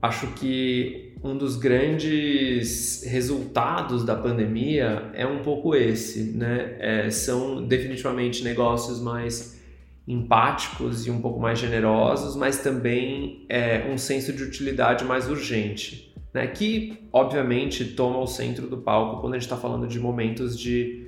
[0.00, 6.76] Acho que um dos grandes resultados da pandemia é um pouco esse, né?
[6.78, 9.60] É, são definitivamente negócios mais
[10.06, 16.14] empáticos e um pouco mais generosos, mas também é, um senso de utilidade mais urgente,
[16.32, 16.46] né?
[16.46, 21.06] Que obviamente toma o centro do palco quando a gente está falando de momentos de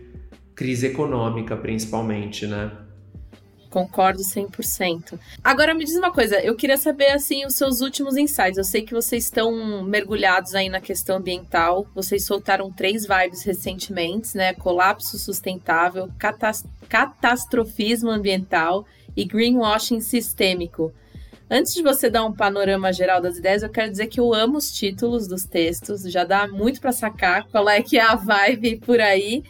[0.55, 2.73] crise econômica, principalmente, né?
[3.71, 5.19] Concordo 100%.
[5.45, 8.57] Agora me diz uma coisa, eu queria saber assim os seus últimos insights.
[8.57, 11.87] Eu sei que vocês estão mergulhados aí na questão ambiental.
[11.95, 14.55] Vocês soltaram três vibes recentemente, né?
[14.55, 16.11] Colapso sustentável,
[16.89, 20.93] catastrofismo ambiental e greenwashing sistêmico.
[21.51, 24.59] Antes de você dar um panorama geral das ideias, eu quero dizer que eu amo
[24.59, 28.77] os títulos dos textos, já dá muito para sacar qual é que é a vibe
[28.77, 29.43] por aí.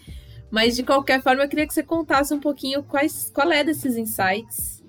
[0.51, 3.97] Mas de qualquer forma, eu queria que você contasse um pouquinho quais, qual é desses
[3.97, 4.83] insights.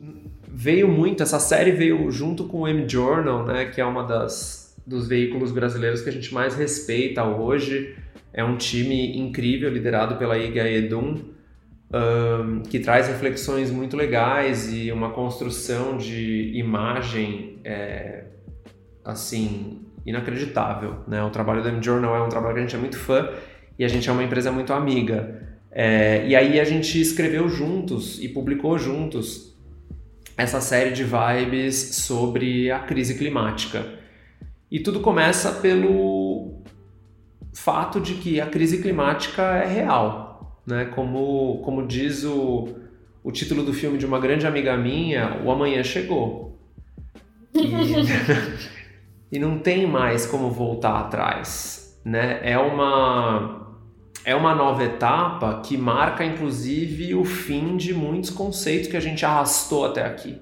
[0.47, 5.07] Veio muito, essa série veio junto com o M-Journal, né, que é uma das dos
[5.07, 7.95] veículos brasileiros que a gente mais respeita hoje.
[8.33, 11.17] É um time incrível liderado pela Iga Edun.
[11.91, 18.25] um, que traz reflexões muito legais e uma construção de imagem é,
[19.03, 20.99] assim inacreditável.
[21.07, 21.23] Né?
[21.23, 23.29] O trabalho do M-Journal é um trabalho que a gente é muito fã
[23.77, 25.38] e a gente é uma empresa muito amiga.
[25.71, 29.55] É, e aí a gente escreveu juntos e publicou juntos
[30.35, 33.99] essa série de vibes sobre a crise climática.
[34.71, 36.61] E tudo começa pelo
[37.53, 40.61] fato de que a crise climática é real.
[40.65, 40.85] Né?
[40.85, 42.69] Como, como diz o,
[43.23, 46.57] o título do filme de uma grande amiga minha, O Amanhã Chegou.
[47.53, 51.99] E, e não tem mais como voltar atrás.
[52.05, 52.39] Né?
[52.43, 53.68] É uma
[54.23, 59.25] é uma nova etapa que marca inclusive o fim de muitos conceitos que a gente
[59.25, 60.37] arrastou até aqui.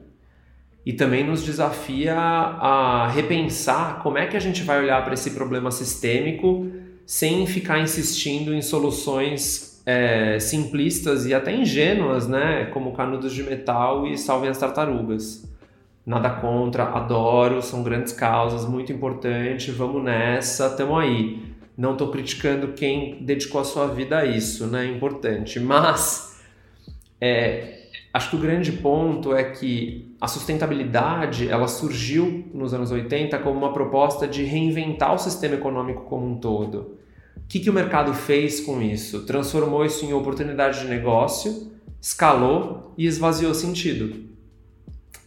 [0.86, 5.32] E também nos desafia a repensar como é que a gente vai olhar para esse
[5.32, 6.72] problema sistêmico
[7.06, 12.66] sem ficar insistindo em soluções é, simplistas e até ingênuas, né?
[12.74, 15.46] como canudos de metal e salvem as tartarugas.
[16.06, 21.47] Nada contra, adoro, são grandes causas, muito importante, vamos nessa, tamo aí
[21.78, 24.88] não estou criticando quem dedicou a sua vida a isso, né?
[24.88, 25.60] É importante.
[25.60, 26.42] Mas
[27.22, 33.38] é, acho que o grande ponto é que a sustentabilidade ela surgiu nos anos 80
[33.40, 36.98] como uma proposta de reinventar o sistema econômico como um todo.
[37.38, 39.26] O que, que o mercado fez com isso?
[39.26, 44.26] Transformou isso em oportunidade de negócio, escalou e esvaziou sentido.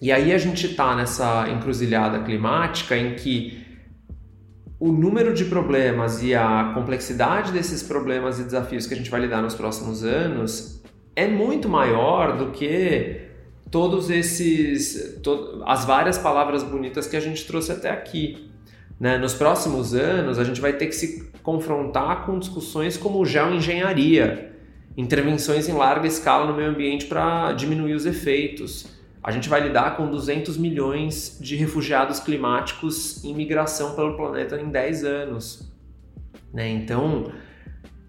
[0.02, 3.59] E aí a gente está nessa encruzilhada climática em que
[4.80, 9.20] o número de problemas e a complexidade desses problemas e desafios que a gente vai
[9.20, 10.82] lidar nos próximos anos
[11.14, 13.20] é muito maior do que
[13.70, 18.50] todos esses to as várias palavras bonitas que a gente trouxe até aqui.
[18.98, 19.18] Né?
[19.18, 24.52] Nos próximos anos, a gente vai ter que se confrontar com discussões como geoengenharia,
[24.96, 29.96] intervenções em larga escala no meio ambiente para diminuir os efeitos a gente vai lidar
[29.96, 35.70] com 200 milhões de refugiados climáticos em migração pelo planeta em 10 anos.
[36.52, 36.68] Né?
[36.68, 37.30] Então,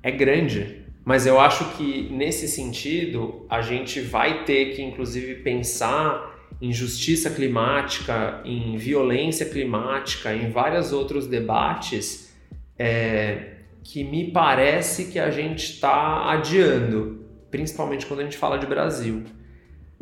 [0.01, 0.85] é grande.
[1.03, 7.29] Mas eu acho que nesse sentido, a gente vai ter que, inclusive, pensar em justiça
[7.29, 12.31] climática, em violência climática, em vários outros debates
[12.77, 18.67] é, que me parece que a gente está adiando, principalmente quando a gente fala de
[18.67, 19.23] Brasil.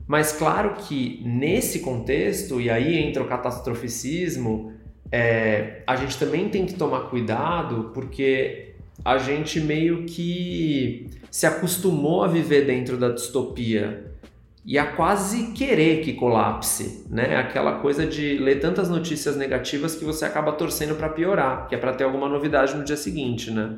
[0.10, 4.74] Mas claro que nesse contexto, e aí entra o catastroficismo,
[5.12, 8.74] é, a gente também tem que tomar cuidado porque
[9.06, 14.12] a gente meio que se acostumou a viver dentro da distopia
[14.65, 17.36] e a quase querer que colapse, né?
[17.36, 21.78] Aquela coisa de ler tantas notícias negativas que você acaba torcendo para piorar, que é
[21.78, 23.78] para ter alguma novidade no dia seguinte, né?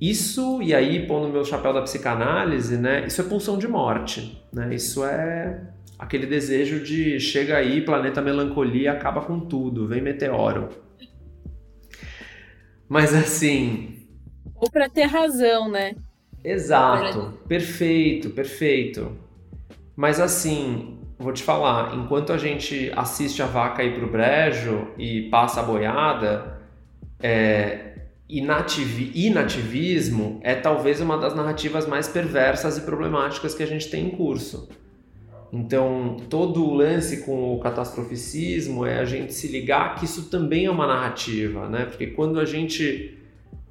[0.00, 3.06] Isso, e aí pondo meu chapéu da psicanálise, né?
[3.06, 4.74] Isso é pulsão de morte, né?
[4.74, 5.60] Isso é
[5.98, 10.68] aquele desejo de chega aí, planeta melancolia, acaba com tudo, vem meteoro.
[12.88, 14.06] Mas assim.
[14.54, 15.94] Ou para ter razão, né?
[16.44, 19.16] Exato, perfeito, perfeito.
[19.96, 25.22] Mas assim, vou te falar, enquanto a gente assiste a vaca ir pro brejo e
[25.30, 26.60] passa a boiada,
[27.18, 27.95] é,
[28.28, 34.06] inativi inativismo é talvez uma das narrativas mais perversas e problemáticas que a gente tem
[34.06, 34.68] em curso.
[35.52, 40.66] Então, todo o lance com o catastroficismo é a gente se ligar que isso também
[40.66, 41.84] é uma narrativa, né?
[41.86, 43.16] Porque quando a gente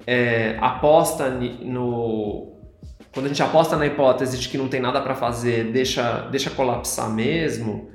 [0.06, 2.52] é, aposta no.
[3.12, 6.50] Quando a gente aposta na hipótese de que não tem nada para fazer, deixa, deixa
[6.50, 7.88] colapsar mesmo,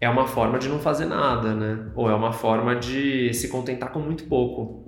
[0.00, 1.90] é uma forma de não fazer nada, né?
[1.94, 4.84] Ou é uma forma de se contentar com muito pouco.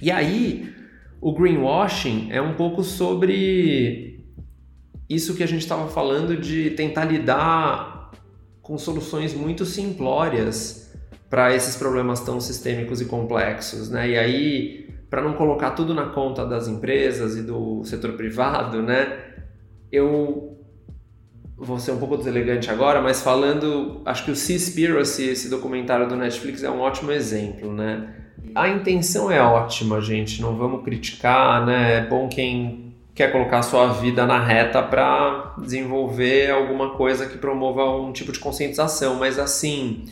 [0.00, 0.72] E aí,
[1.20, 4.24] o greenwashing é um pouco sobre
[5.08, 8.10] isso que a gente estava falando de tentar lidar
[8.60, 10.94] com soluções muito simplórias
[11.30, 14.10] para esses problemas tão sistêmicos e complexos, né?
[14.10, 19.18] E aí, para não colocar tudo na conta das empresas e do setor privado, né?
[19.90, 20.58] Eu
[21.56, 26.14] vou ser um pouco deselegante agora, mas falando, acho que o Seaspiracy, esse documentário do
[26.14, 28.14] Netflix é um ótimo exemplo, né?
[28.54, 31.98] A intenção é ótima, gente, não vamos criticar, né?
[31.98, 37.84] É bom quem quer colocar sua vida na reta para desenvolver alguma coisa que promova
[37.90, 40.04] um tipo de conscientização, mas assim,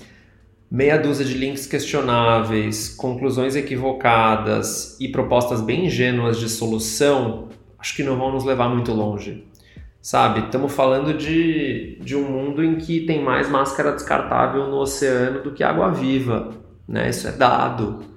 [0.69, 7.49] meia dúzia de links questionáveis, conclusões equivocadas e propostas bem ingênuas de solução,
[7.79, 9.47] acho que não vão nos levar muito longe.
[10.03, 15.43] Sabe, estamos falando de, de um mundo em que tem mais máscara descartável no oceano
[15.43, 16.51] do que água viva,
[16.89, 17.09] né?
[17.09, 18.16] Isso é dado.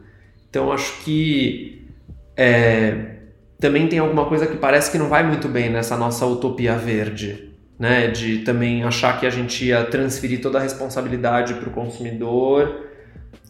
[0.49, 1.87] Então acho que
[2.35, 3.17] é,
[3.59, 7.53] também tem alguma coisa que parece que não vai muito bem nessa nossa utopia verde,
[7.77, 8.07] né?
[8.07, 12.87] De também achar que a gente ia transferir toda a responsabilidade para o consumidor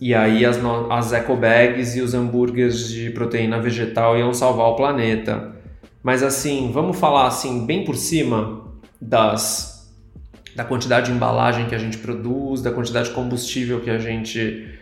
[0.01, 0.57] e aí as,
[0.89, 5.55] as eco bags e os hambúrgueres de proteína vegetal iam salvar o planeta.
[6.01, 8.65] Mas assim, vamos falar assim bem por cima
[8.99, 9.79] das
[10.55, 14.78] da quantidade de embalagem que a gente produz, da quantidade de combustível que a gente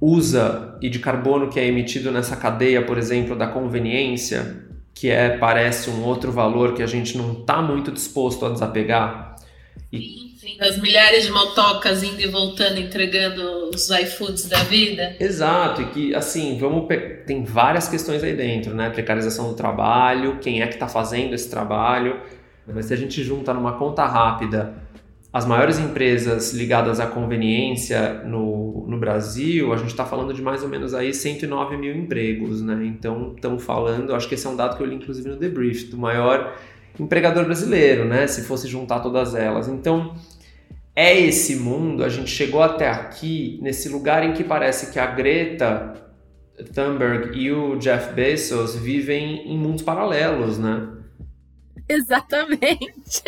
[0.00, 5.36] usa e de carbono que é emitido nessa cadeia, por exemplo, da conveniência, que é
[5.36, 9.36] parece um outro valor que a gente não está muito disposto a desapegar.
[9.92, 10.30] E...
[10.30, 15.14] Enfim, das milhares de motocas indo e voltando entregando os iFoods da vida.
[15.20, 16.88] Exato, e que assim, vamos
[17.26, 18.88] tem várias questões aí dentro, né?
[18.88, 22.20] Precarização do trabalho, quem é que está fazendo esse trabalho.
[22.66, 24.72] Mas se a gente junta numa conta rápida
[25.32, 30.62] as maiores empresas ligadas à conveniência no, no Brasil, a gente está falando de mais
[30.62, 32.84] ou menos aí 109 mil empregos, né?
[32.84, 35.84] Então, estamos falando, acho que esse é um dado que eu li inclusive no debrief,
[35.84, 36.56] do maior
[36.98, 38.26] empregador brasileiro, né?
[38.26, 39.68] Se fosse juntar todas elas.
[39.68, 40.16] Então,
[40.96, 45.06] é esse mundo, a gente chegou até aqui, nesse lugar em que parece que a
[45.06, 45.94] Greta
[46.74, 50.88] Thunberg e o Jeff Bezos vivem em mundos paralelos, né?
[51.94, 53.22] Exatamente.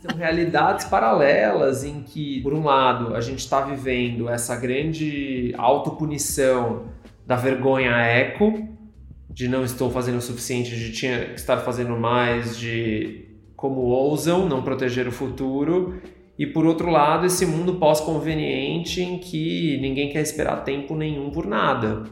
[0.00, 6.86] São realidades paralelas em que, por um lado, a gente está vivendo essa grande autopunição
[7.26, 8.66] da vergonha eco,
[9.28, 14.48] de não estou fazendo o suficiente, de tinha que estar fazendo mais, de como ousam
[14.48, 16.00] não proteger o futuro.
[16.38, 21.46] E por outro lado, esse mundo pós-conveniente em que ninguém quer esperar tempo nenhum por
[21.46, 22.04] nada.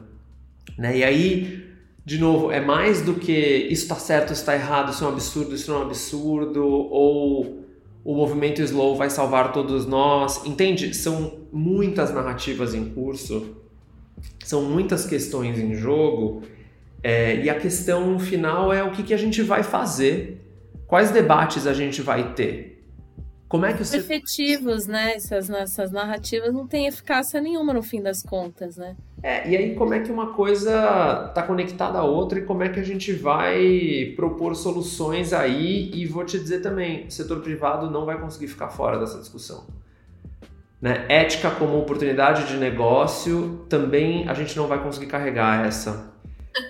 [0.77, 0.99] Né?
[0.99, 1.68] E aí
[2.09, 3.31] de novo, é mais do que
[3.71, 6.67] isso está certo, isso está errado, isso é um absurdo, isso não é um absurdo,
[6.67, 7.67] ou
[8.03, 10.43] o movimento slow vai salvar todos nós.
[10.47, 10.95] Entende?
[10.95, 13.59] São muitas narrativas em curso,
[14.43, 16.45] são muitas questões em jogo,
[17.03, 20.43] é, e a questão final é o que, que a gente vai fazer,
[20.87, 22.68] quais debates a gente vai ter.
[23.49, 25.15] Como é que os efetivos, né?
[25.15, 28.95] Essas, essas narrativas não têm eficácia nenhuma no fim das contas, né?
[29.23, 32.69] É, e aí como é que uma coisa está conectada à outra e como é
[32.69, 37.91] que a gente vai propor soluções aí e vou te dizer também, o setor privado
[37.91, 39.67] não vai conseguir ficar fora dessa discussão.
[40.81, 41.07] Né?
[41.09, 46.13] Ética como oportunidade de negócio, também a gente não vai conseguir carregar essa.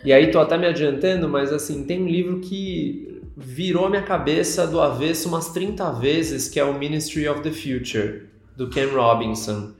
[0.04, 4.66] E aí tô até me adiantando, mas assim, tem um livro que virou minha cabeça
[4.66, 8.26] do avesso umas 30 vezes, que é o Ministry of the Future,
[8.56, 9.74] do Ken Robinson.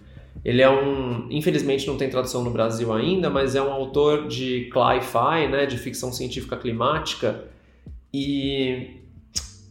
[0.44, 4.70] Ele é um, infelizmente não tem tradução no Brasil ainda, mas é um autor de
[4.72, 7.46] cli-fi, né, de ficção científica climática,
[8.14, 9.00] e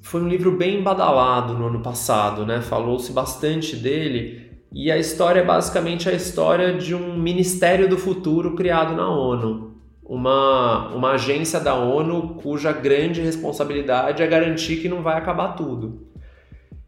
[0.01, 2.61] foi um livro bem badalado no ano passado, né?
[2.61, 8.53] Falou-se bastante dele, e a história é basicamente a história de um ministério do futuro
[8.53, 9.66] criado na ONU
[10.07, 16.07] uma, uma agência da ONU cuja grande responsabilidade é garantir que não vai acabar tudo.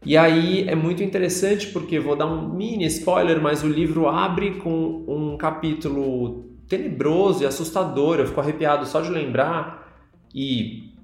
[0.04, 4.52] E aí é muito interessante porque vou dar um mini spoiler, mas o livro abre
[4.54, 8.18] com um capítulo tenebroso e assustador.
[8.18, 9.94] Eu fico arrepiado só de lembrar
[10.34, 10.94] e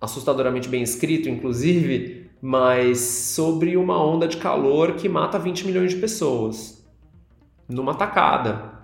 [0.00, 6.00] assustadoramente bem escrito, inclusive, mas sobre uma onda de calor que mata 20 milhões de
[6.00, 6.82] pessoas
[7.68, 8.77] numa tacada.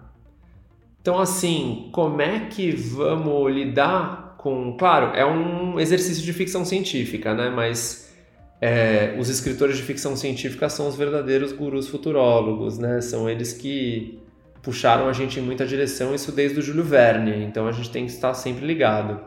[1.05, 4.75] Então, assim, como é que vamos lidar com.
[4.75, 7.51] Claro, é um exercício de ficção científica, né?
[7.51, 8.11] Mas
[8.59, 13.03] é, os escritores de ficção científica são os verdadeiros gurus futurólogos, né?
[13.03, 14.19] São eles que
[14.63, 17.45] puxaram a gente em muita direção, isso desde o Júlio Verne.
[17.45, 19.21] Então a gente tem que estar sempre ligado.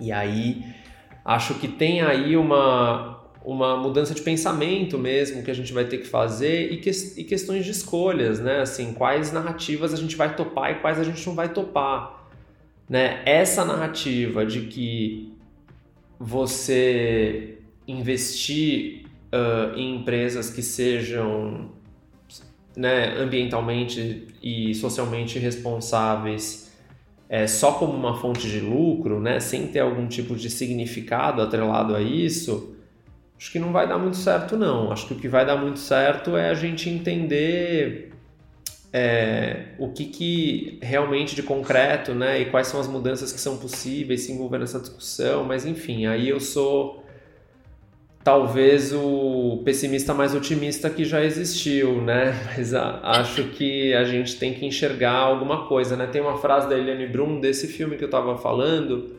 [0.00, 0.62] E aí,
[1.24, 3.15] acho que tem aí uma,
[3.46, 7.22] uma mudança de pensamento mesmo que a gente vai ter que fazer e, que, e
[7.22, 8.60] questões de escolhas, né?
[8.60, 12.28] Assim, quais narrativas a gente vai topar e quais a gente não vai topar,
[12.88, 13.22] né?
[13.24, 15.32] Essa narrativa de que
[16.18, 21.70] você investir uh, em empresas que sejam
[22.76, 26.66] né, ambientalmente e socialmente responsáveis
[27.28, 31.94] é, só como uma fonte de lucro, né, sem ter algum tipo de significado atrelado
[31.94, 32.75] a isso,
[33.38, 34.90] acho que não vai dar muito certo, não.
[34.90, 38.12] Acho que o que vai dar muito certo é a gente entender
[38.92, 42.40] é, o que, que realmente de concreto, né?
[42.40, 45.44] E quais são as mudanças que são possíveis se envolver nessa discussão.
[45.44, 47.04] Mas enfim, aí eu sou
[48.24, 52.34] talvez o pessimista mais otimista que já existiu, né?
[52.56, 56.06] Mas a, acho que a gente tem que enxergar alguma coisa, né?
[56.06, 59.15] Tem uma frase da Eliane Brum desse filme que eu estava falando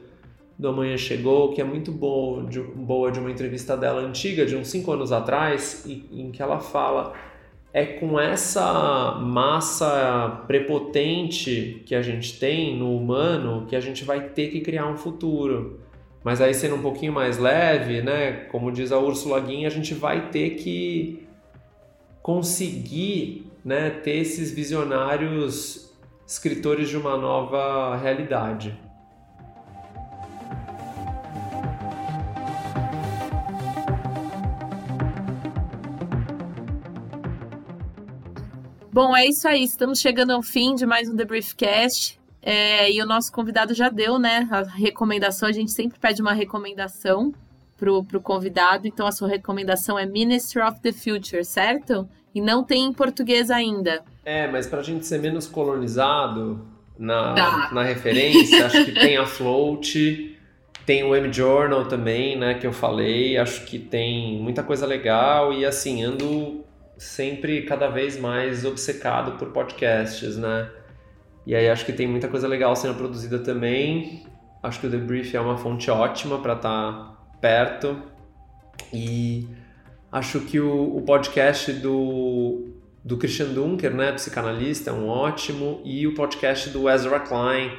[0.58, 4.56] do Amanhã Chegou, que é muito boa de, boa de uma entrevista dela antiga, de
[4.56, 7.14] uns 5 anos atrás, em, que ela fala:
[7.72, 14.30] é com essa massa prepotente que a gente tem no humano que a gente vai
[14.30, 15.80] ter que criar um futuro.
[16.24, 18.32] Mas aí sendo um pouquinho mais leve, né?
[18.52, 21.26] Como diz a Úrsula Guin, a gente vai ter que
[22.22, 25.96] conseguir né, ter esses visionários
[26.26, 28.78] escritores de uma nova realidade.
[38.98, 39.64] Bom, é isso aí.
[39.64, 42.20] Estamos chegando ao fim de mais um The Briefcast.
[42.42, 44.50] É, e o nosso convidado já deu, né?
[44.50, 45.48] A recomendação.
[45.48, 47.32] A gente sempre pede uma recomendação
[47.78, 48.88] pro, pro convidado.
[48.88, 52.10] Então, a sua recomendação é Ministry of the Future, certo?
[52.34, 54.04] E não tem em português ainda.
[54.26, 56.68] É, mas para a gente ser menos colonizado
[56.98, 57.70] na, tá.
[57.72, 60.36] na referência, acho que tem a Float,
[60.88, 62.56] tem o M-Journal também, né?
[62.56, 63.38] Que eu falei.
[63.38, 65.54] Acho que tem muita coisa legal.
[65.54, 66.66] E assim, ando
[66.98, 70.70] sempre cada vez mais obcecado por podcasts, né?
[71.46, 74.26] E aí acho que tem muita coisa legal sendo produzida também.
[74.62, 78.02] Acho que o The Brief é uma fonte ótima para estar tá perto.
[78.92, 79.48] E
[80.12, 82.70] acho que o, o, podcast do,
[83.04, 85.80] do Christian Dunker, né, psicanalista, é um ótimo.
[85.86, 87.72] E o podcast do Ezra Klein,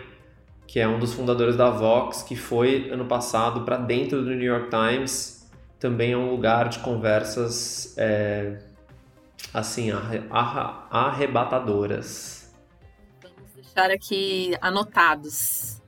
[0.67, 4.47] que é um dos fundadores da Vox, que foi ano passado para dentro do New
[4.47, 5.47] York Times,
[5.79, 8.59] também é um lugar de conversas é,
[9.53, 9.91] assim,
[10.91, 12.55] arrebatadoras.
[13.23, 15.79] Vamos deixar aqui anotados.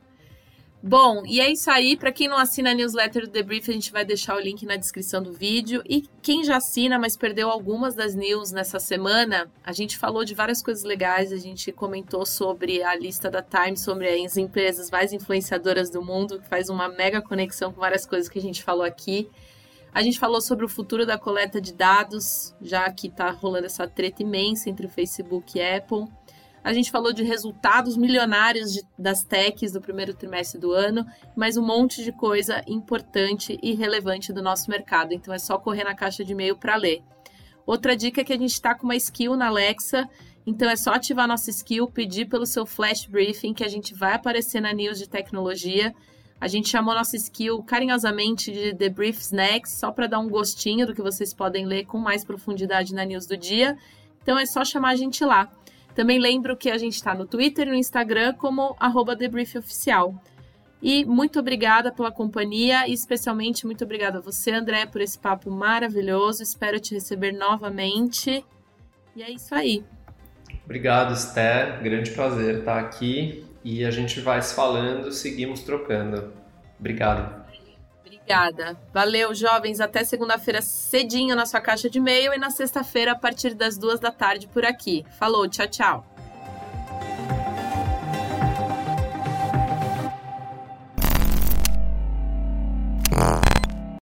[0.83, 1.95] Bom, e é isso aí.
[1.95, 4.65] Para quem não assina a newsletter do The Brief, a gente vai deixar o link
[4.65, 5.83] na descrição do vídeo.
[5.87, 10.35] E quem já assina, mas perdeu algumas das news nessa semana, a gente falou de
[10.35, 11.35] várias coisas legais.
[11.35, 16.41] A gente comentou sobre a lista da Time, sobre as empresas mais influenciadoras do mundo,
[16.41, 19.29] que faz uma mega conexão com várias coisas que a gente falou aqui.
[19.93, 23.89] A gente falou sobre o futuro da coleta de dados, já que está rolando essa
[23.89, 26.07] treta imensa entre o Facebook e Apple.
[26.63, 31.57] A gente falou de resultados milionários de, das techs do primeiro trimestre do ano, mais
[31.57, 35.13] um monte de coisa importante e relevante do nosso mercado.
[35.13, 37.03] Então é só correr na caixa de e-mail para ler.
[37.67, 40.09] Outra dica é que a gente está com uma skill na Alexa,
[40.47, 44.13] então é só ativar nossa skill, pedir pelo seu flash briefing que a gente vai
[44.13, 45.95] aparecer na news de tecnologia.
[46.41, 50.87] A gente chamou nossa skill carinhosamente de The Brief Snacks, só para dar um gostinho
[50.87, 53.77] do que vocês podem ler com mais profundidade na news do dia.
[54.23, 55.53] Então é só chamar a gente lá.
[55.95, 58.75] Também lembro que a gente está no Twitter e no Instagram como
[59.19, 60.15] TheBriefOficial.
[60.83, 65.51] E muito obrigada pela companhia e especialmente muito obrigada a você, André, por esse papo
[65.51, 66.43] maravilhoso.
[66.43, 68.43] Espero te receber novamente.
[69.15, 69.85] E é isso aí.
[70.65, 71.83] Obrigado, Esther.
[71.83, 76.33] Grande prazer estar aqui e a gente vai se falando, seguimos trocando.
[76.79, 77.41] Obrigado.
[78.05, 78.77] Obrigada.
[78.93, 79.81] Valeu, jovens.
[79.81, 83.99] Até segunda-feira cedinho na sua caixa de e-mail e na sexta-feira a partir das duas
[83.99, 85.05] da tarde por aqui.
[85.19, 86.07] Falou, tchau, tchau.
[93.17, 93.50] Ah.